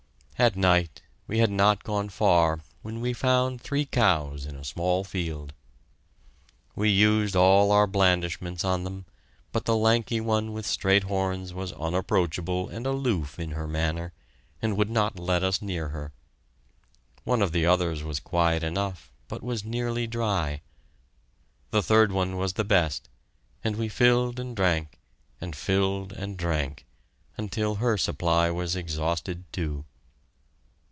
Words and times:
At 0.41 0.55
night, 0.55 1.03
we 1.27 1.37
had 1.37 1.51
not 1.51 1.83
gone 1.83 2.09
far 2.09 2.61
when 2.81 2.99
we 2.99 3.13
found 3.13 3.61
three 3.61 3.85
cows 3.85 4.47
in 4.47 4.55
a 4.55 4.63
small 4.63 5.03
field. 5.03 5.53
We 6.75 6.89
used 6.89 7.35
all 7.35 7.71
our 7.71 7.85
blandishments 7.85 8.65
on 8.65 8.83
them, 8.83 9.05
but 9.51 9.65
the 9.65 9.75
lanky 9.77 10.19
one 10.19 10.51
with 10.51 10.65
straight 10.65 11.03
horns 11.03 11.53
was 11.53 11.73
unapproachable 11.73 12.69
and 12.69 12.87
aloof 12.87 13.37
in 13.37 13.51
her 13.51 13.67
manner, 13.67 14.13
and 14.63 14.75
would 14.77 14.89
not 14.89 15.19
let 15.19 15.43
us 15.43 15.61
near 15.61 15.89
her. 15.89 16.11
One 17.23 17.43
of 17.43 17.51
the 17.51 17.67
others 17.67 18.01
was 18.01 18.19
quiet 18.19 18.63
enough, 18.63 19.11
but 19.27 19.43
was 19.43 19.63
nearly 19.63 20.07
dry. 20.07 20.61
The 21.69 21.83
third 21.83 22.11
one 22.11 22.35
was 22.35 22.53
the 22.53 22.63
best, 22.65 23.09
and 23.63 23.75
we 23.75 23.89
filled 23.89 24.39
and 24.39 24.55
drank, 24.55 24.97
and 25.39 25.55
filled 25.55 26.11
and 26.13 26.35
drank, 26.35 26.87
until 27.37 27.75
her 27.75 27.95
supply 27.95 28.49
was 28.49 28.75
exhausted 28.75 29.43
too. 29.53 29.85